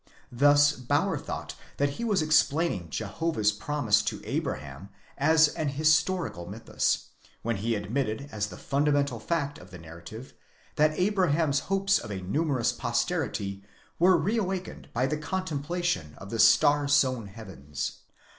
[0.31, 1.15] Thus Bauer!
[1.15, 7.09] thought that he was explaining Jehovah's promise to Abraham as an historical mythus,
[7.43, 10.33] when he admitted as the fundamental fact of the narrative,
[10.75, 13.63] that Abraham's hopes of a numerous posterity
[13.99, 17.99] were re awakened by the contemplation of the star sown heavens.